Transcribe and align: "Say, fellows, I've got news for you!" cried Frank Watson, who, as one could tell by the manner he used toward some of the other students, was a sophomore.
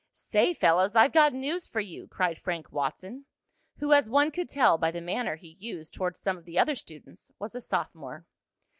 "Say, 0.13 0.55
fellows, 0.55 0.95
I've 0.95 1.13
got 1.13 1.31
news 1.31 1.67
for 1.67 1.79
you!" 1.79 2.07
cried 2.07 2.39
Frank 2.39 2.71
Watson, 2.71 3.25
who, 3.77 3.93
as 3.93 4.09
one 4.09 4.31
could 4.31 4.49
tell 4.49 4.79
by 4.79 4.89
the 4.89 4.99
manner 4.99 5.35
he 5.35 5.49
used 5.59 5.93
toward 5.93 6.17
some 6.17 6.39
of 6.39 6.45
the 6.45 6.57
other 6.57 6.75
students, 6.75 7.31
was 7.37 7.53
a 7.53 7.61
sophomore. 7.61 8.25